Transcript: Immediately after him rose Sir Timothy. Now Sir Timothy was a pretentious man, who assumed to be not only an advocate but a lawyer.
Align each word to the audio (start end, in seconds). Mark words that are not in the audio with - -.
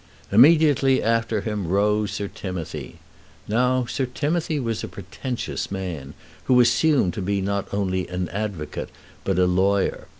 Immediately 0.31 1.03
after 1.03 1.41
him 1.41 1.67
rose 1.67 2.09
Sir 2.09 2.27
Timothy. 2.27 2.97
Now 3.47 3.85
Sir 3.85 4.07
Timothy 4.07 4.59
was 4.59 4.83
a 4.83 4.87
pretentious 4.87 5.69
man, 5.69 6.15
who 6.45 6.59
assumed 6.59 7.13
to 7.13 7.21
be 7.21 7.39
not 7.39 7.71
only 7.71 8.07
an 8.07 8.27
advocate 8.29 8.89
but 9.23 9.37
a 9.37 9.45
lawyer. 9.45 10.07